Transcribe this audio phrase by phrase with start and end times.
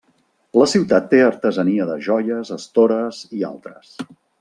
[0.61, 3.97] La ciutat té artesania de joies, estores i altres.